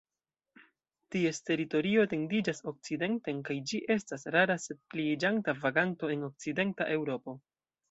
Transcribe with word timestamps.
Ties 1.15 1.39
teritorio 1.49 2.05
etendiĝas 2.07 2.63
okcidenten, 2.71 3.43
kaj 3.51 3.59
ĝi 3.73 3.83
estas 3.99 4.27
rara 4.39 4.57
sed 4.65 4.83
pliiĝanta 4.95 5.57
vaganto 5.63 6.13
en 6.17 6.27
okcidenta 6.33 6.91
Eŭropo. 6.99 7.41